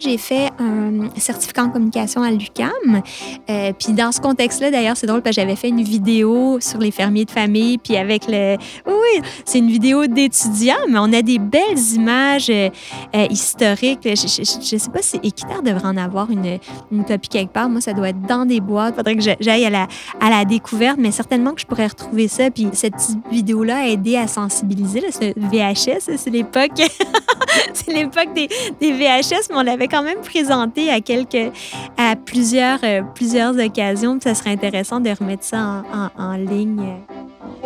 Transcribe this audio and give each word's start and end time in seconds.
j'ai 0.00 0.16
fait 0.18 0.50
un 0.58 1.10
certificat 1.16 1.64
en 1.64 1.70
communication 1.70 2.22
à 2.22 2.30
l'UCAM. 2.30 3.02
Euh, 3.48 3.72
puis 3.78 3.92
dans 3.92 4.12
ce 4.12 4.20
contexte-là, 4.20 4.70
d'ailleurs, 4.70 4.96
c'est 4.96 5.06
drôle 5.06 5.22
parce 5.22 5.36
que 5.36 5.42
j'avais 5.42 5.56
fait 5.56 5.68
une 5.68 5.82
vidéo 5.82 6.58
sur 6.60 6.78
les 6.78 6.90
fermiers 6.90 7.24
de 7.24 7.30
famille, 7.30 7.78
puis 7.78 7.96
avec 7.96 8.26
le... 8.26 8.56
Oui, 8.86 9.22
c'est 9.44 9.58
une 9.58 9.70
vidéo 9.70 10.06
d'étudiants, 10.06 10.86
mais 10.88 10.98
on 10.98 11.12
a 11.12 11.22
des 11.22 11.38
belles 11.38 11.78
images 11.94 12.48
euh, 12.50 12.70
euh, 13.14 13.26
historiques. 13.30 14.00
Je 14.02 14.74
ne 14.74 14.78
sais 14.78 14.90
pas 14.90 15.02
si 15.02 15.16
Équiterre 15.22 15.62
devrait 15.62 15.88
en 15.88 15.96
avoir 15.96 16.30
une, 16.30 16.58
une 16.90 17.04
copie 17.04 17.28
quelque 17.28 17.52
part. 17.52 17.68
Moi, 17.68 17.80
ça 17.80 17.92
doit 17.92 18.08
être 18.08 18.22
dans 18.22 18.46
des 18.46 18.60
boîtes. 18.60 18.96
Faudrait 18.96 19.16
que 19.16 19.22
j'aille 19.40 19.64
à 19.64 19.70
la, 19.70 19.86
à 20.20 20.30
la 20.30 20.44
découverte, 20.44 20.96
mais 20.98 21.10
certainement 21.10 21.52
que 21.52 21.60
je 21.60 21.66
pourrais 21.66 21.88
retrouver 21.88 22.28
ça. 22.28 22.50
Puis 22.50 22.68
cette 22.72 22.94
vidéo-là 23.30 23.78
a 23.80 23.86
aidé 23.88 24.16
à 24.16 24.26
sensibiliser. 24.26 25.02
C'est 25.10 25.34
VHS, 25.36 26.16
c'est 26.16 26.30
l'époque... 26.30 26.70
c'est 27.72 27.92
l'époque 27.92 28.32
des, 28.34 28.48
des, 28.80 28.92
VHS, 28.92 29.48
mais 29.50 29.56
on 29.56 29.62
l'avait 29.62 29.88
quand 29.90 30.02
même 30.02 30.20
présenté 30.20 30.90
à 30.90 31.00
quelques, 31.00 31.52
à 31.96 32.16
plusieurs, 32.16 32.78
euh, 32.84 33.02
plusieurs 33.14 33.58
occasions. 33.58 34.18
ça 34.22 34.34
serait 34.34 34.50
intéressant 34.50 35.00
de 35.00 35.10
remettre 35.10 35.44
ça 35.44 35.82
en, 36.16 36.36
ligne. 36.36 36.96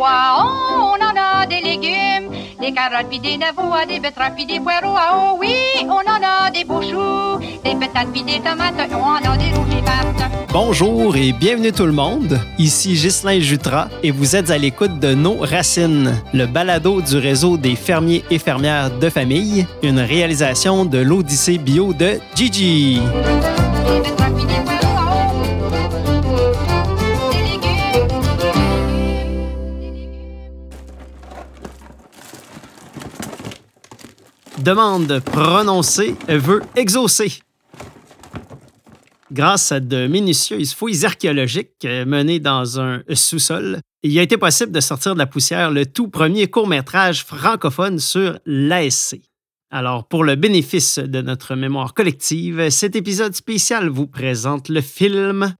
On 0.03 0.97
en 1.01 1.15
a 1.15 1.45
des 1.45 1.61
légumes, 1.61 2.31
des 2.59 2.71
carottes 2.71 3.07
puis 3.09 3.19
des 3.19 3.37
navois, 3.37 3.85
des 3.85 3.99
betteraves 3.99 4.33
puis 4.35 4.45
des 4.45 4.59
poireaux. 4.59 4.95
Ah 4.97 5.15
oh 5.15 5.37
oui, 5.39 5.55
on 5.83 5.91
en 5.91 6.21
a 6.21 6.49
des 6.51 6.63
beaux 6.63 6.81
choux, 6.81 7.39
des 7.63 7.75
patates 7.75 8.11
puis 8.11 8.23
des 8.23 8.39
tomates, 8.39 8.73
on 8.91 8.95
en 8.95 9.33
a 9.33 9.37
des 9.37 9.53
rouges 9.55 9.65
Bonjour 10.51 11.17
et 11.17 11.33
bienvenue 11.33 11.73
tout 11.73 11.85
le 11.85 11.91
monde. 11.91 12.39
Ici 12.57 12.93
Ghislain 12.93 13.41
Jutra 13.41 13.89
et 14.03 14.11
vous 14.11 14.37
êtes 14.37 14.49
à 14.51 14.57
l'écoute 14.57 14.99
de 14.99 15.13
Nos 15.13 15.35
Racines, 15.41 16.13
le 16.33 16.45
balado 16.45 17.01
du 17.01 17.17
réseau 17.17 17.57
des 17.57 17.75
fermiers 17.75 18.23
et 18.31 18.39
fermières 18.39 18.89
de 18.89 19.09
famille, 19.09 19.67
une 19.83 19.99
réalisation 19.99 20.85
de 20.85 20.99
l'Odyssée 20.99 21.57
bio 21.57 21.91
de 21.91 22.19
Gigi. 22.35 23.01
Demande 34.65 35.19
prononcée 35.19 36.15
veut 36.27 36.63
exaucer. 36.75 37.37
Grâce 39.31 39.71
à 39.71 39.79
de 39.79 40.07
minutieuses 40.07 40.73
fouilles 40.73 41.05
archéologiques 41.05 41.85
euh, 41.85 42.03
menées 42.03 42.39
dans 42.39 42.79
un 42.79 43.03
sous-sol, 43.13 43.79
il 44.01 44.17
a 44.17 44.23
été 44.23 44.37
possible 44.37 44.71
de 44.71 44.79
sortir 44.79 45.13
de 45.13 45.19
la 45.19 45.27
poussière 45.27 45.69
le 45.69 45.85
tout 45.85 46.07
premier 46.07 46.47
court-métrage 46.47 47.23
francophone 47.25 47.99
sur 47.99 48.39
l'ASC. 48.47 49.19
Alors, 49.69 50.07
pour 50.07 50.23
le 50.23 50.33
bénéfice 50.33 50.97
de 50.97 51.21
notre 51.21 51.53
mémoire 51.53 51.93
collective, 51.93 52.71
cet 52.71 52.95
épisode 52.95 53.35
spécial 53.35 53.89
vous 53.89 54.07
présente 54.07 54.69
le 54.69 54.81
film 54.81 55.53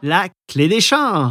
La 0.00 0.28
clé 0.46 0.68
des 0.68 0.80
champs. 0.80 1.26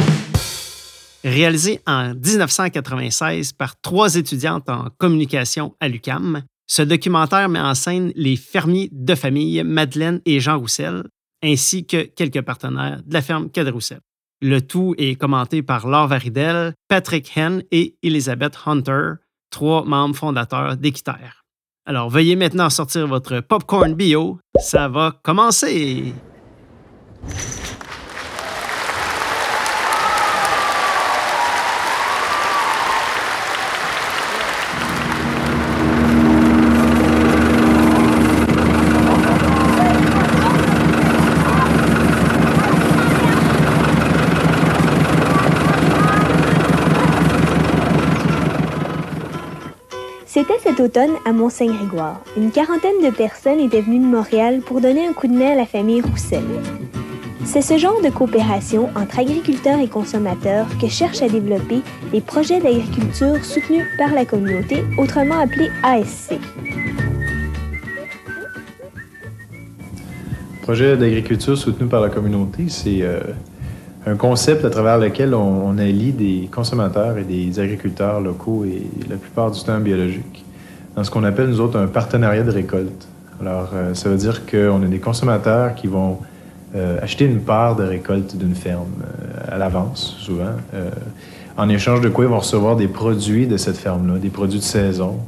Réalisé 1.25 1.79
en 1.87 2.13
1996 2.13 3.53
par 3.53 3.81
trois 3.81 4.13
étudiantes 4.13 4.69
en 4.69 4.89
communication 4.99 5.75
à 5.79 5.87
l'UCAM, 5.87 6.43
ce 6.67 6.83
documentaire 6.83 7.49
met 7.49 7.59
en 7.59 7.73
scène 7.73 8.11
les 8.15 8.35
fermiers 8.35 8.89
de 8.91 9.15
famille 9.15 9.63
Madeleine 9.63 10.21
et 10.27 10.39
Jean 10.39 10.59
Roussel, 10.59 11.03
ainsi 11.43 11.87
que 11.87 12.03
quelques 12.03 12.43
partenaires 12.43 13.01
de 13.03 13.11
la 13.11 13.23
ferme 13.23 13.49
Cadroussel. 13.49 14.01
Le 14.39 14.61
tout 14.61 14.93
est 14.99 15.15
commenté 15.15 15.63
par 15.63 15.87
Laure 15.87 16.09
Varidel, 16.09 16.73
Patrick 16.89 17.35
Henn 17.35 17.63
et 17.71 17.97
Elizabeth 18.03 18.55
Hunter, 18.67 19.13
trois 19.49 19.83
membres 19.83 20.15
fondateurs 20.15 20.77
d'Équiterre. 20.77 21.41
Alors 21.87 22.11
veuillez 22.11 22.35
maintenant 22.35 22.69
sortir 22.69 23.07
votre 23.07 23.39
popcorn 23.39 23.95
bio, 23.95 24.37
ça 24.59 24.87
va 24.87 25.19
commencer! 25.23 26.13
Cet 50.75 50.85
automne 50.85 51.15
à 51.25 51.31
Mont-Saint-Grégoire. 51.31 52.21
Une 52.35 52.51
quarantaine 52.51 53.01
de 53.03 53.09
personnes 53.09 53.59
étaient 53.59 53.81
venues 53.81 53.99
de 53.99 54.05
Montréal 54.05 54.59
pour 54.59 54.81
donner 54.81 55.07
un 55.07 55.13
coup 55.13 55.27
de 55.27 55.33
main 55.33 55.51
à 55.51 55.55
la 55.55 55.65
famille 55.65 56.01
Roussel. 56.01 56.43
C'est 57.45 57.61
ce 57.61 57.77
genre 57.77 58.01
de 58.01 58.09
coopération 58.09 58.89
entre 58.95 59.19
agriculteurs 59.19 59.79
et 59.79 59.87
consommateurs 59.87 60.65
que 60.81 60.87
cherchent 60.87 61.21
à 61.21 61.29
développer 61.29 61.81
les 62.11 62.19
projets 62.19 62.59
d'agriculture 62.59 63.43
soutenus 63.45 63.85
par 63.97 64.13
la 64.13 64.25
communauté, 64.25 64.83
autrement 64.97 65.39
appelés 65.39 65.69
ASC. 65.83 66.37
Projet 70.63 70.97
d'agriculture 70.97 71.57
soutenu 71.57 71.87
par 71.87 72.01
la 72.01 72.09
communauté, 72.09 72.65
c'est 72.67 73.01
euh, 73.01 73.21
un 74.05 74.15
concept 74.15 74.65
à 74.65 74.69
travers 74.69 74.97
lequel 74.97 75.35
on, 75.35 75.77
allie 75.77 76.11
des 76.11 76.49
consommateurs 76.51 77.17
et 77.17 77.23
des 77.23 77.59
agriculteurs 77.59 78.19
locaux 78.19 78.65
et 78.65 78.83
la 79.09 79.15
plupart 79.15 79.51
du 79.51 79.63
temps 79.63 79.79
biologiques 79.79 80.44
dans 80.95 81.03
ce 81.03 81.11
qu'on 81.11 81.23
appelle, 81.23 81.49
nous 81.49 81.59
autres, 81.59 81.77
un 81.77 81.87
partenariat 81.87 82.43
de 82.43 82.51
récolte. 82.51 83.07
Alors, 83.41 83.69
euh, 83.73 83.93
ça 83.93 84.09
veut 84.09 84.15
dire 84.15 84.45
qu'on 84.45 84.81
a 84.81 84.85
des 84.85 84.99
consommateurs 84.99 85.75
qui 85.75 85.87
vont 85.87 86.19
euh, 86.75 86.99
acheter 87.01 87.25
une 87.25 87.41
part 87.41 87.75
de 87.75 87.83
récolte 87.83 88.37
d'une 88.37 88.55
ferme 88.55 88.87
euh, 89.01 89.53
à 89.53 89.57
l'avance, 89.57 90.15
souvent. 90.19 90.55
en 91.57 91.69
échange 91.69 92.01
de 92.01 92.09
quoi 92.09 92.25
ils 92.25 92.29
vont 92.29 92.39
recevoir 92.39 92.75
des 92.75 92.87
produits 92.87 93.47
de 93.47 93.57
cette 93.57 93.77
ferme-là, 93.77 94.19
des 94.19 94.29
produits 94.29 94.59
de 94.59 94.63
saison, 94.63 95.19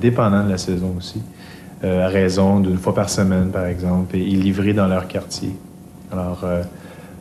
dépendant 0.00 0.44
de 0.44 0.50
la 0.50 0.58
saison 0.58 0.94
aussi, 0.98 1.22
à 1.84 2.08
raison 2.08 2.58
d'une 2.58 2.78
fois 2.78 2.92
par 2.92 3.08
semaine, 3.08 3.50
par 3.50 3.66
exemple, 3.66 4.16
et 4.16 4.24
livrés 4.24 4.72
dans 4.72 4.88
leur 4.88 5.06
quartier. 5.06 5.54
Alors, 6.10 6.44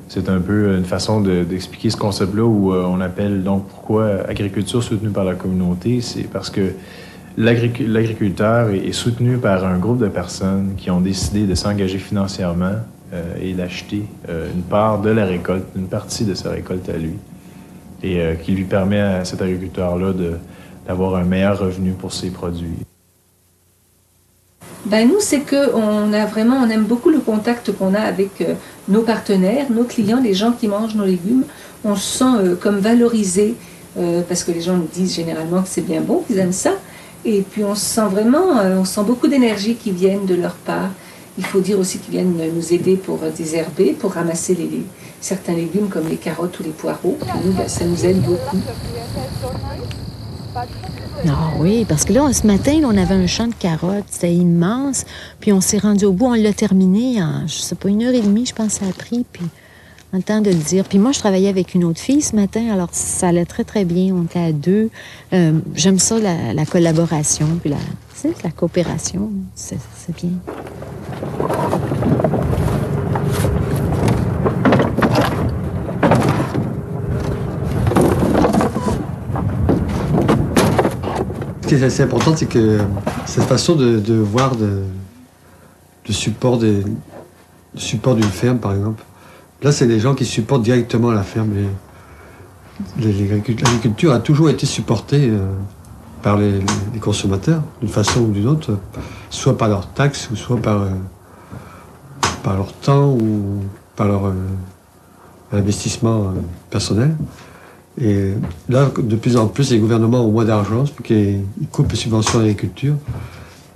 c'est 0.07 0.29
un 0.29 0.39
peu 0.39 0.75
une 0.77 0.85
façon 0.85 1.21
d'expliquer 1.21 1.91
ce 1.91 1.97
concept-là 1.97 2.43
où 2.43 2.73
on 2.73 3.01
appelle 3.01 3.43
donc 3.43 3.67
pourquoi 3.67 4.27
agriculture 4.27 4.81
soutenue 4.81 5.11
par 5.11 5.25
la 5.25 5.35
communauté. 5.35 6.01
C'est 6.01 6.23
parce 6.23 6.49
que 6.49 6.71
l'agriculteur 7.37 8.69
est, 8.69 8.91
soutenu 8.91 9.37
par 9.37 9.65
un 9.65 9.77
groupe 9.77 9.99
de 9.99 10.07
personnes 10.07 10.73
qui 10.77 10.89
ont 10.91 11.01
décidé 11.01 11.45
de 11.45 11.55
s'engager 11.55 11.97
financièrement 11.97 12.75
euh, 13.13 13.35
et 13.41 13.53
d'acheter 13.53 14.03
euh, 14.29 14.51
une 14.53 14.63
part 14.63 15.01
de 15.01 15.09
la 15.09 15.25
récolte, 15.25 15.65
une 15.75 15.87
partie 15.87 16.25
de 16.25 16.33
sa 16.33 16.51
récolte 16.51 16.87
à 16.89 16.97
lui, 16.97 17.15
et 18.03 18.19
qui 18.43 18.51
lui 18.51 18.65
permet 18.65 18.99
à 18.99 19.25
cet 19.25 19.41
agriculteur-là 19.41 20.13
d'avoir 20.87 21.15
un 21.15 21.23
meilleur 21.23 21.57
revenu 21.57 21.91
pour 21.91 22.13
ses 22.13 22.29
produits. 22.29 22.85
Ben 24.85 25.07
nous, 25.07 25.19
c'est 25.19 25.39
que 25.39 25.73
on 25.73 26.13
a 26.13 26.25
vraiment, 26.27 26.57
on 26.57 26.69
aime 26.69 26.83
beaucoup 26.83 27.09
le 27.09 27.19
contact 27.19 27.71
qu'on 27.71 27.95
a 27.95 27.99
avec 27.99 28.41
euh, 28.41 28.53
nos 28.87 29.01
partenaires, 29.01 29.65
nos 29.71 29.83
clients, 29.83 30.19
les 30.21 30.35
gens 30.35 30.51
qui 30.51 30.67
mangent 30.67 30.93
nos 30.93 31.05
légumes. 31.05 31.43
On 31.83 31.95
se 31.95 32.19
sent 32.19 32.35
euh, 32.37 32.55
comme 32.55 32.77
valorisé 32.77 33.55
euh, 33.97 34.21
parce 34.27 34.43
que 34.43 34.51
les 34.51 34.61
gens 34.61 34.75
nous 34.77 34.87
disent 34.93 35.15
généralement 35.15 35.63
que 35.63 35.69
c'est 35.69 35.81
bien 35.81 36.01
bon, 36.01 36.19
qu'ils 36.19 36.37
aiment 36.37 36.51
ça. 36.51 36.73
Et 37.25 37.41
puis 37.41 37.63
on 37.63 37.75
se 37.75 37.85
sent 37.85 38.07
vraiment, 38.11 38.53
on 38.79 38.85
sent 38.85 39.03
beaucoup 39.03 39.27
d'énergie 39.27 39.75
qui 39.75 39.91
viennent 39.91 40.25
de 40.25 40.35
leur 40.35 40.53
part. 40.53 40.91
Il 41.37 41.45
faut 41.45 41.59
dire 41.59 41.79
aussi 41.79 41.97
qu'ils 41.97 42.11
viennent 42.11 42.39
nous 42.55 42.73
aider 42.73 42.95
pour 42.95 43.19
désherber, 43.35 43.91
pour 43.91 44.13
ramasser 44.13 44.55
les, 44.55 44.85
certains 45.19 45.53
légumes 45.53 45.89
comme 45.89 46.07
les 46.07 46.17
carottes 46.17 46.59
ou 46.59 46.63
les 46.63 46.69
poireaux. 46.69 47.17
ben, 47.57 47.67
ça 47.67 47.83
nous 47.85 48.05
aide 48.05 48.21
beaucoup. 48.21 48.57
Ah 51.27 51.51
oui, 51.59 51.85
parce 51.89 52.05
que 52.05 52.13
là, 52.13 52.31
ce 52.31 52.45
matin, 52.45 52.79
on 52.83 52.95
avait 52.95 53.15
un 53.15 53.27
champ 53.27 53.47
de 53.47 53.55
carottes, 53.55 54.05
c'était 54.09 54.33
immense. 54.33 55.05
Puis 55.39 55.51
on 55.51 55.61
s'est 55.61 55.79
rendu 55.79 56.05
au 56.05 56.13
bout, 56.13 56.27
on 56.27 56.33
l'a 56.33 56.53
terminé 56.53 57.21
en, 57.21 57.47
je 57.47 57.55
sais 57.55 57.75
pas, 57.75 57.89
une 57.89 58.03
heure 58.03 58.13
et 58.13 58.21
demie, 58.21 58.45
je 58.45 58.53
pense, 58.53 58.73
ça 58.73 58.85
a 58.85 58.93
pris. 58.93 59.25
Puis 59.31 59.45
en 60.13 60.21
temps 60.21 60.41
de 60.41 60.49
le 60.49 60.55
dire. 60.55 60.85
Puis 60.85 60.97
moi, 60.97 61.11
je 61.11 61.19
travaillais 61.19 61.49
avec 61.49 61.73
une 61.75 61.83
autre 61.83 61.99
fille 61.99 62.21
ce 62.21 62.35
matin, 62.35 62.71
alors 62.71 62.89
ça 62.91 63.29
allait 63.29 63.45
très, 63.45 63.63
très 63.63 63.85
bien. 63.85 64.13
On 64.13 64.23
était 64.23 64.39
à 64.39 64.51
deux. 64.51 64.89
Euh, 65.33 65.59
j'aime 65.73 65.99
ça, 65.99 66.17
la, 66.19 66.65
collaboration, 66.65 67.47
puis 67.61 67.69
la, 67.69 67.77
la 68.43 68.51
coopération. 68.51 69.29
C'est 69.55 69.77
bien. 70.15 70.31
Ce 81.65 81.67
qui 81.67 81.75
est 81.75 81.83
assez 81.83 82.03
important, 82.03 82.35
c'est 82.35 82.45
que 82.45 82.79
cette 83.25 83.45
façon 83.45 83.75
de, 83.75 84.13
voir 84.13 84.55
de, 84.55 84.83
support, 86.11 86.59
de 86.59 86.83
support 87.75 88.13
d'une 88.13 88.23
ferme, 88.23 88.59
par 88.59 88.73
exemple. 88.73 89.03
Là, 89.63 89.71
c'est 89.71 89.87
des 89.87 89.99
gens 89.99 90.15
qui 90.15 90.25
supportent 90.25 90.63
directement 90.63 91.11
la 91.11 91.23
ferme. 91.23 91.51
L'agriculture 92.99 94.11
a 94.11 94.19
toujours 94.19 94.49
été 94.49 94.65
supportée 94.65 95.29
euh, 95.29 95.47
par 96.21 96.37
les, 96.37 96.59
consommateurs, 96.99 97.61
d'une 97.79 97.89
façon 97.89 98.21
ou 98.21 98.31
d'une 98.31 98.47
autre, 98.47 98.77
soit 99.29 99.57
par 99.57 99.69
leurs 99.69 99.87
taxes, 99.87 100.29
soit 100.35 100.57
par, 100.57 100.81
euh, 100.81 100.89
par 102.43 102.57
leur 102.57 102.73
temps, 102.73 103.11
ou 103.11 103.61
par 103.95 104.07
leur 104.07 104.27
euh, 104.27 104.33
investissement 105.53 106.33
personnel. 106.69 107.15
Et 108.01 108.33
là, 108.67 108.91
de 108.97 109.15
plus 109.15 109.37
en 109.37 109.47
plus, 109.47 109.71
les 109.71 109.79
gouvernements 109.79 110.25
ont 110.25 110.31
moins 110.31 110.43
d'argent, 110.43 110.83
parce 110.83 111.01
qu'ils 111.01 111.45
coupent 111.71 111.91
les 111.91 111.97
subventions 111.97 112.39
à 112.39 112.41
l'agriculture. 112.41 112.95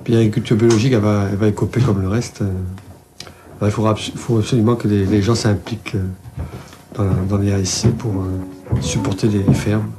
Puis 0.03 0.11
l'agriculture 0.11 0.57
biologique, 0.57 0.91
elle 0.91 0.99
va, 0.99 1.27
elle 1.31 1.37
va 1.37 1.47
être 1.47 1.55
coupée 1.55 1.79
comme 1.79 2.01
le 2.01 2.09
reste. 2.09 2.43
Il 3.61 3.71
faut 3.71 4.37
absolument 4.37 4.75
que 4.75 4.87
les, 4.87 5.21
gens 5.21 5.35
s'impliquent 5.35 5.95
euh, 5.95 6.05
dans, 6.95 7.35
dans 7.35 7.37
les 7.37 7.51
ASC 7.51 7.89
pour 7.91 8.13
euh, 8.13 8.81
supporter 8.81 9.27
les 9.27 9.43
fermes. 9.53 9.91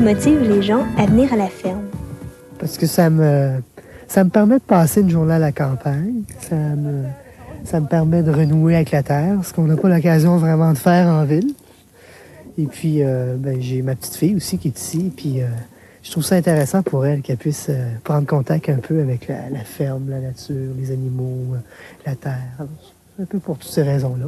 Qui 0.00 0.06
motive 0.06 0.40
les 0.48 0.62
gens 0.62 0.86
à 0.96 1.04
venir 1.04 1.30
à 1.32 1.36
la 1.36 1.48
ferme? 1.48 1.84
parce 2.58 2.78
que 2.78 2.86
ça 2.86 3.10
me, 3.10 3.62
ça 4.06 4.24
me 4.24 4.30
permet 4.30 4.56
de 4.56 4.62
passer 4.62 5.00
une 5.00 5.10
journée 5.10 5.34
à 5.34 5.38
la 5.38 5.52
campagne. 5.52 6.22
Ça 6.40 6.54
me, 6.54 7.04
ça 7.64 7.80
me 7.80 7.86
permet 7.86 8.22
de 8.22 8.30
renouer 8.30 8.76
avec 8.76 8.90
la 8.90 9.02
terre, 9.02 9.38
ce 9.44 9.52
qu'on 9.52 9.64
n'a 9.64 9.76
pas 9.76 9.88
l'occasion 9.88 10.36
vraiment 10.36 10.72
de 10.72 10.78
faire 10.78 11.06
en 11.06 11.24
ville. 11.24 11.54
Et 12.58 12.66
puis, 12.66 13.02
euh, 13.02 13.36
ben, 13.38 13.60
j'ai 13.60 13.80
ma 13.80 13.94
petite 13.94 14.14
fille 14.14 14.36
aussi 14.36 14.58
qui 14.58 14.68
est 14.68 14.78
ici. 14.78 15.10
Puis, 15.14 15.40
euh, 15.40 15.46
je 16.02 16.10
trouve 16.10 16.24
ça 16.24 16.36
intéressant 16.36 16.82
pour 16.82 17.06
elle 17.06 17.22
qu'elle 17.22 17.38
puisse 17.38 17.68
euh, 17.70 17.90
prendre 18.04 18.26
contact 18.26 18.68
un 18.68 18.76
peu 18.76 19.00
avec 19.00 19.28
la, 19.28 19.48
la 19.50 19.64
ferme, 19.64 20.10
la 20.10 20.20
nature, 20.20 20.74
les 20.78 20.90
animaux, 20.90 21.56
la 22.06 22.14
terre. 22.14 22.66
Un 23.20 23.24
peu 23.24 23.38
pour 23.38 23.56
toutes 23.56 23.70
ces 23.70 23.82
raisons-là. 23.82 24.26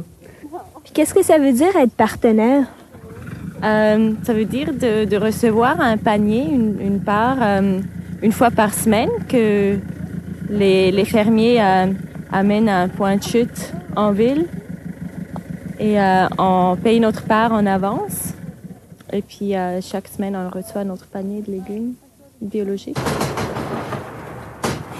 Puis 0.83 0.93
qu'est-ce 0.93 1.13
que 1.13 1.23
ça 1.23 1.37
veut 1.37 1.53
dire 1.53 1.75
être 1.75 1.93
partenaire? 1.93 2.65
Euh, 3.63 4.11
ça 4.23 4.33
veut 4.33 4.45
dire 4.45 4.73
de, 4.73 5.05
de 5.05 5.17
recevoir 5.17 5.79
un 5.79 5.97
panier, 5.97 6.45
une, 6.51 6.79
une 6.81 6.99
part, 6.99 7.37
euh, 7.41 7.79
une 8.21 8.31
fois 8.31 8.51
par 8.51 8.73
semaine, 8.73 9.09
que 9.29 9.77
les, 10.49 10.91
les 10.91 11.05
fermiers 11.05 11.61
euh, 11.61 11.87
amènent 12.31 12.69
un 12.69 12.89
point 12.89 13.15
de 13.15 13.23
chute 13.23 13.73
en 13.95 14.11
ville. 14.11 14.47
Et 15.79 15.99
euh, 15.99 16.27
on 16.37 16.77
paye 16.81 16.99
notre 16.99 17.23
part 17.23 17.53
en 17.53 17.65
avance. 17.65 18.33
Et 19.11 19.21
puis 19.21 19.55
euh, 19.55 19.79
chaque 19.81 20.07
semaine, 20.07 20.35
on 20.35 20.49
reçoit 20.49 20.83
notre 20.83 21.05
panier 21.05 21.41
de 21.41 21.51
légumes 21.51 21.93
biologiques. 22.41 22.97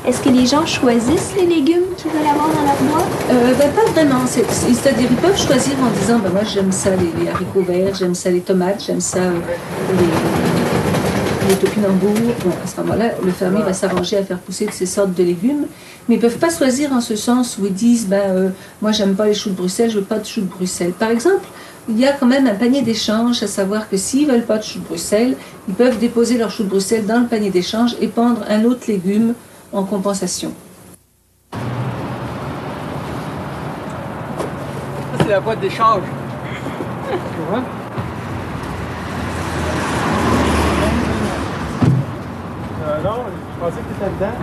Est-ce 0.06 0.22
que 0.22 0.30
les 0.30 0.46
gens 0.46 0.66
choisissent 0.66 1.32
les 1.38 1.46
légumes 1.46 1.84
qu'ils 1.96 2.12
veulent 2.12 2.28
avoir 2.30 2.50
dans 2.50 2.64
leur 2.66 2.76
boîte? 2.92 3.08
Euh, 3.32 3.54
ben, 3.58 3.72
pas 3.72 3.90
vraiment. 3.92 4.28
C'est- 4.28 4.44
c'est- 4.52 4.74
C'est-à-dire, 4.74 5.08
ils 5.10 5.16
peuvent 5.18 5.40
choisir 5.40 5.76
en 5.82 5.90
disant, 5.98 6.20
ben, 6.20 6.30
moi, 6.30 6.42
j'aime 6.44 6.74
ça, 6.74 6.90
les, 6.92 7.30
haricots 7.30 7.62
verts, 7.62 7.96
j'aime 7.96 8.14
ça, 8.14 8.30
les 8.30 8.42
tomates, 8.42 8.84
j'aime 8.86 9.00
ça, 9.00 9.20
euh, 9.20 9.32
les, 9.98 11.48
les 11.50 11.56
topinambours. 11.56 12.36
Bon, 12.44 12.52
à 12.64 12.68
ce 12.68 12.82
moment-là, 12.82 13.12
le 13.24 13.32
fermier 13.32 13.62
va 13.62 13.72
s'arranger 13.72 14.18
à 14.18 14.24
faire 14.24 14.40
pousser 14.40 14.66
de 14.66 14.72
ces 14.72 14.86
sortes 14.86 15.14
de 15.14 15.24
légumes. 15.24 15.68
Mais 16.10 16.16
ils 16.16 16.22
peuvent 16.22 16.38
pas 16.38 16.50
choisir 16.50 16.92
en 16.92 17.00
ce 17.00 17.16
sens 17.16 17.58
où 17.58 17.66
ils 17.66 17.74
disent, 17.74 18.08
ben, 18.08 18.22
euh, 18.30 18.50
moi, 18.82 18.92
j'aime 18.92 19.16
pas 19.16 19.28
les 19.28 19.34
choux 19.34 19.52
de 19.52 19.56
Bruxelles, 19.56 19.90
je 19.90 20.00
veux 20.00 20.04
pas 20.06 20.20
de 20.20 20.26
choux 20.26 20.42
de 20.42 20.48
Bruxelles. 20.48 20.92
Par 20.92 21.12
exemple, 21.12 21.46
il 21.88 21.98
y 21.98 22.06
a 22.06 22.12
quand 22.12 22.26
même 22.26 22.46
un 22.48 22.56
panier 22.56 22.82
d'échange, 22.82 23.42
à 23.42 23.48
savoir 23.48 23.90
que 23.90 23.96
s'ils 23.96 24.28
veulent 24.28 24.44
pas 24.46 24.58
de 24.58 24.64
choux 24.64 24.80
de 24.80 24.86
Bruxelles, 24.86 25.38
ils 25.70 25.74
peuvent 25.74 25.98
déposer 25.98 26.38
leurs 26.38 26.52
choux 26.52 26.64
de 26.64 26.70
Bruxelles 26.70 27.06
dans 27.06 27.20
le 27.22 27.28
panier 27.28 27.52
d'échange 27.52 27.96
et 28.02 28.08
prendre 28.08 28.42
un 28.50 28.66
autre 28.66 28.82
légume 28.90 29.34
en 29.74 29.84
compensation. 29.84 30.52
Ça, 31.52 31.60
c'est 35.20 35.30
la 35.30 35.40
boîte 35.40 35.60
d'échange. 35.60 36.04
Tu 37.10 37.18
vois? 37.50 37.62
Euh, 42.86 43.04
non, 43.04 43.24
je 43.56 43.60
pensais 43.60 43.82
que 43.82 43.88
tu 43.88 43.94
étais 43.96 44.12
dedans. 44.16 44.38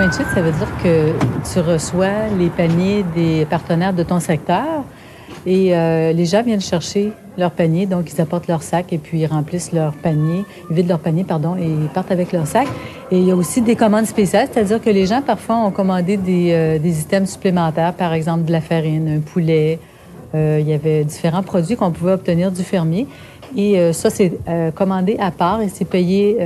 Point 0.00 0.08
de 0.08 0.14
chute, 0.14 0.28
ça 0.32 0.40
veut 0.40 0.52
dire 0.52 0.68
que 0.82 1.12
tu 1.52 1.60
reçois 1.60 2.28
les 2.38 2.48
paniers 2.48 3.04
des 3.14 3.44
partenaires 3.44 3.92
de 3.92 4.02
ton 4.02 4.18
secteur 4.18 4.82
et 5.44 5.76
euh, 5.76 6.14
les 6.14 6.24
gens 6.24 6.42
viennent 6.42 6.62
chercher 6.62 7.12
leur 7.36 7.50
panier, 7.50 7.84
donc 7.84 8.10
ils 8.10 8.18
apportent 8.18 8.48
leur 8.48 8.62
sac 8.62 8.94
et 8.94 8.96
puis 8.96 9.20
ils 9.20 9.26
remplissent 9.26 9.72
leur 9.72 9.92
panier, 9.92 10.46
ils 10.70 10.76
vident 10.76 10.88
leur 10.88 11.00
panier, 11.00 11.24
pardon, 11.24 11.54
et 11.54 11.66
ils 11.66 11.88
partent 11.88 12.12
avec 12.12 12.32
leur 12.32 12.46
sac. 12.46 12.66
Et 13.10 13.18
il 13.18 13.24
y 13.24 13.30
a 13.30 13.36
aussi 13.36 13.60
des 13.60 13.76
commandes 13.76 14.06
spéciales, 14.06 14.48
c'est-à-dire 14.50 14.80
que 14.80 14.88
les 14.88 15.04
gens 15.04 15.20
parfois 15.20 15.56
ont 15.56 15.70
commandé 15.70 16.16
des, 16.16 16.52
euh, 16.52 16.78
des 16.78 17.02
items 17.02 17.30
supplémentaires, 17.30 17.92
par 17.92 18.14
exemple 18.14 18.46
de 18.46 18.52
la 18.52 18.62
farine, 18.62 19.06
un 19.06 19.20
poulet. 19.20 19.80
Euh, 20.34 20.60
il 20.62 20.66
y 20.66 20.72
avait 20.72 21.04
différents 21.04 21.42
produits 21.42 21.76
qu'on 21.76 21.90
pouvait 21.90 22.12
obtenir 22.12 22.50
du 22.50 22.62
fermier. 22.62 23.06
Et 23.54 23.92
ça, 23.92 24.08
c'est 24.10 24.32
commandé 24.76 25.16
à 25.18 25.32
part 25.32 25.60
et 25.60 25.68
c'est 25.68 25.84
payé 25.84 26.36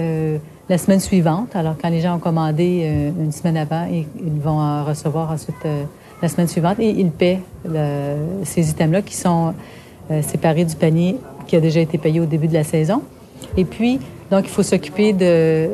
la 0.68 0.78
semaine 0.78 1.00
suivante. 1.00 1.54
Alors, 1.54 1.74
quand 1.80 1.90
les 1.90 2.00
gens 2.00 2.16
ont 2.16 2.20
commandé 2.20 2.82
euh, 2.84 3.10
une 3.24 3.32
semaine 3.32 3.56
avant, 3.56 3.86
ils, 3.90 4.40
vont 4.40 4.58
en 4.58 4.84
recevoir 4.84 5.30
ensuite 5.30 5.56
euh, 5.66 5.84
la 6.22 6.28
semaine 6.28 6.48
suivante 6.48 6.78
et 6.78 6.88
ils 6.88 7.10
paient 7.10 7.40
ces 8.44 8.70
items-là 8.70 9.02
qui 9.02 9.14
sont 9.14 9.54
euh, 10.10 10.22
séparés 10.22 10.64
du 10.64 10.74
panier 10.74 11.16
qui 11.46 11.56
a 11.56 11.60
déjà 11.60 11.80
été 11.80 11.98
payé 11.98 12.20
au 12.20 12.24
début 12.24 12.48
de 12.48 12.54
la 12.54 12.64
saison. 12.64 13.02
Et 13.56 13.64
puis, 13.64 14.00
donc, 14.30 14.44
il 14.44 14.50
faut 14.50 14.62
s'occuper 14.62 15.12
de, 15.12 15.68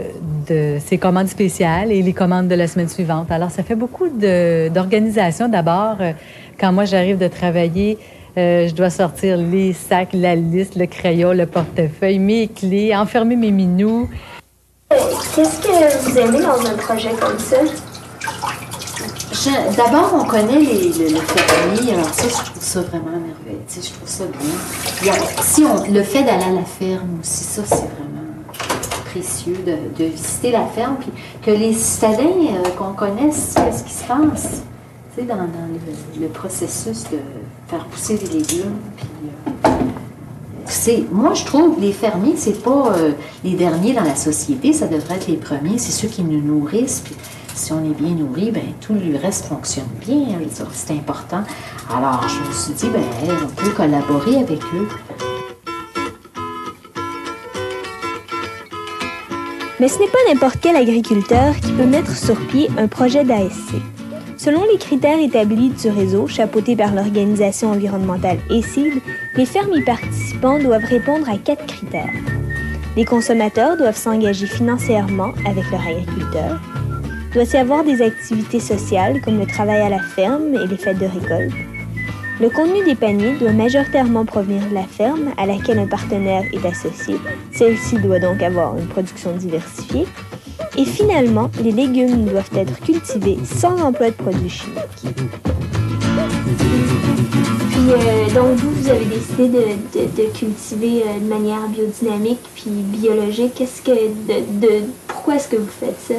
ces 0.84 0.98
commandes 0.98 1.28
spéciales 1.28 1.92
et 1.92 2.02
les 2.02 2.12
commandes 2.12 2.48
de 2.48 2.54
la 2.56 2.66
semaine 2.66 2.88
suivante. 2.88 3.30
Alors, 3.30 3.52
ça 3.52 3.62
fait 3.62 3.76
beaucoup 3.76 4.08
d'organisation. 4.08 5.48
D'abord, 5.48 5.98
quand 6.58 6.72
moi, 6.72 6.84
j'arrive 6.84 7.16
de 7.16 7.28
travailler, 7.28 7.96
je 8.36 8.74
dois 8.74 8.90
sortir 8.90 9.36
les 9.36 9.72
sacs, 9.72 10.12
la 10.12 10.34
liste, 10.34 10.74
le 10.74 10.86
crayon, 10.86 11.32
le 11.32 11.46
portefeuille, 11.46 12.18
mes 12.18 12.48
clés, 12.48 12.94
enfermer 12.94 13.36
mes 13.36 13.52
minous. 13.52 14.08
Qu'est-ce 14.90 15.60
que 15.60 15.98
vous 16.02 16.18
aimez 16.18 16.42
dans 16.42 16.66
un 16.66 16.74
projet 16.74 17.10
comme 17.10 17.38
ça? 17.38 17.58
D'abord, 19.76 20.14
on 20.14 20.24
connaît 20.24 20.58
les, 20.58 20.88
le, 20.88 21.14
le 21.14 21.20
fermier. 21.20 21.94
Alors 21.94 22.12
ça, 22.12 22.24
je 22.24 22.50
trouve 22.50 22.62
ça 22.62 22.80
vraiment 22.82 23.12
merveilleux. 23.12 23.62
Tu 23.68 23.80
sais, 23.80 23.88
je 23.88 23.94
trouve 23.94 24.08
ça 24.08 24.24
bien. 24.24 25.12
Si 25.42 25.62
on, 25.62 25.92
le 25.92 26.02
fait 26.02 26.24
d'aller 26.24 26.42
à 26.42 26.50
la 26.50 26.64
ferme 26.64 27.20
aussi, 27.20 27.44
ça, 27.44 27.62
c'est 27.64 27.76
vraiment 27.76 28.42
précieux 29.06 29.58
de, 29.64 30.04
visiter 30.04 30.50
la 30.50 30.66
ferme. 30.66 30.96
Puis 30.96 31.12
que 31.40 31.52
les 31.52 31.72
citadins 31.72 32.24
euh, 32.24 32.68
qu'on 32.76 32.92
connaisse 32.92 33.54
qu'est-ce 33.54 33.84
qui 33.84 33.94
se 33.94 34.04
passe 34.04 34.62
tu 35.14 35.20
sais, 35.20 35.26
dans, 35.26 35.36
le 36.20 36.28
processus 36.28 37.04
de 37.04 37.18
faire 37.68 37.84
pousser 37.86 38.18
des 38.18 38.26
légumes. 38.26 38.76
Puis, 38.96 39.08
euh, 39.66 39.70
moi, 41.10 41.34
je 41.34 41.44
trouve 41.44 41.80
les 41.80 41.92
fermiers, 41.92 42.34
c'est 42.36 42.62
pas 42.62 42.92
euh, 42.96 43.12
les 43.44 43.54
derniers 43.54 43.92
dans 43.92 44.04
la 44.04 44.14
société, 44.14 44.72
ça 44.72 44.86
devrait 44.86 45.16
être 45.16 45.28
les 45.28 45.36
premiers. 45.36 45.78
C'est 45.78 45.92
ceux 45.92 46.08
qui 46.08 46.22
nous 46.22 46.40
nourrissent. 46.40 47.02
Si 47.54 47.72
on 47.72 47.80
est 47.84 48.00
bien 48.00 48.10
nourri, 48.14 48.50
ben 48.52 48.62
tout 48.80 48.94
le 48.94 49.18
reste 49.18 49.46
fonctionne 49.46 49.88
bien. 50.00 50.38
hein, 50.38 50.64
C'est 50.72 50.92
important. 50.92 51.42
Alors, 51.94 52.26
je 52.28 52.48
me 52.48 52.54
suis 52.54 52.72
dit, 52.72 52.88
ben, 52.88 53.02
on 53.42 53.48
peut 53.48 53.70
collaborer 53.70 54.36
avec 54.36 54.60
eux. 54.74 54.88
Mais 59.80 59.88
ce 59.88 59.98
n'est 59.98 60.08
pas 60.08 60.18
n'importe 60.28 60.58
quel 60.60 60.76
agriculteur 60.76 61.54
qui 61.56 61.72
peut 61.72 61.86
mettre 61.86 62.14
sur 62.16 62.36
pied 62.46 62.70
un 62.78 62.86
projet 62.86 63.24
d'ASC. 63.24 63.74
Selon 64.42 64.64
les 64.72 64.78
critères 64.78 65.20
établis 65.20 65.68
du 65.68 65.90
réseau, 65.90 66.26
chapeauté 66.26 66.74
par 66.74 66.94
l'organisation 66.94 67.72
environnementale 67.72 68.38
ESID, 68.48 69.02
les 69.36 69.44
fermes 69.44 69.74
y 69.74 69.82
participants 69.82 70.58
doivent 70.58 70.86
répondre 70.86 71.28
à 71.28 71.36
quatre 71.36 71.66
critères. 71.66 72.14
Les 72.96 73.04
consommateurs 73.04 73.76
doivent 73.76 73.98
s'engager 73.98 74.46
financièrement 74.46 75.34
avec 75.46 75.70
leur 75.70 75.86
agriculteur. 75.86 76.58
Doit 77.34 77.52
y 77.52 77.56
avoir 77.58 77.84
des 77.84 78.00
activités 78.00 78.60
sociales 78.60 79.20
comme 79.20 79.38
le 79.38 79.44
travail 79.44 79.82
à 79.82 79.90
la 79.90 80.00
ferme 80.00 80.54
et 80.54 80.66
les 80.66 80.78
fêtes 80.78 80.98
de 80.98 81.04
récolte. 81.04 81.52
Le 82.40 82.48
contenu 82.48 82.82
des 82.82 82.94
paniers 82.94 83.36
doit 83.38 83.52
majoritairement 83.52 84.24
provenir 84.24 84.66
de 84.70 84.74
la 84.74 84.84
ferme 84.84 85.34
à 85.36 85.44
laquelle 85.44 85.80
un 85.80 85.86
partenaire 85.86 86.44
est 86.50 86.66
associé. 86.66 87.16
Celle-ci 87.52 87.98
doit 87.98 88.20
donc 88.20 88.42
avoir 88.42 88.78
une 88.78 88.86
production 88.86 89.36
diversifiée. 89.36 90.06
Et 90.80 90.84
finalement, 90.86 91.50
les 91.62 91.72
légumes 91.72 92.24
doivent 92.24 92.48
être 92.56 92.80
cultivés 92.80 93.36
sans 93.44 93.76
emploi 93.82 94.06
de 94.08 94.14
produits 94.14 94.48
chimiques. 94.48 95.14
euh, 97.90 98.34
donc, 98.34 98.56
vous, 98.56 98.70
vous 98.70 98.88
avez 98.88 99.04
décidé 99.04 99.48
de, 99.48 99.58
de- 99.98 100.06
de 100.22 100.38
cultiver 100.38 101.02
euh, 101.06 101.18
de 101.22 101.28
manière 101.28 101.68
biodynamique 101.68 102.40
puis 102.54 102.70
biologique. 102.70 103.52
Qu'est-ce 103.56 103.82
que. 103.82 103.90
De, 103.90 104.66
de- 104.66 104.84
pourquoi 105.06 105.34
est-ce 105.36 105.48
que 105.48 105.56
vous 105.56 105.68
faites 105.68 105.98
ça? 106.08 106.14